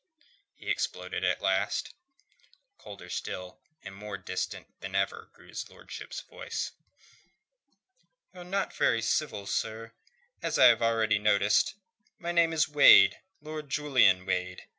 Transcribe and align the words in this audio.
he 0.55 0.67
exploded 0.67 1.23
at 1.23 1.43
last. 1.43 1.93
Colder 2.79 3.07
still 3.07 3.61
and 3.83 3.93
more 3.93 4.17
distant 4.17 4.65
than 4.79 4.95
ever 4.95 5.29
grew 5.33 5.49
his 5.49 5.69
lordship's 5.69 6.21
voice. 6.21 6.71
"You're 8.33 8.43
not 8.43 8.73
very 8.75 9.03
civil, 9.03 9.45
sir, 9.45 9.93
as 10.41 10.57
I 10.57 10.65
have 10.69 10.81
already 10.81 11.19
noticed. 11.19 11.75
My 12.17 12.31
name 12.31 12.51
is 12.51 12.67
Wade 12.67 13.19
Lord 13.41 13.69
Julian 13.69 14.25
Wade. 14.25 14.63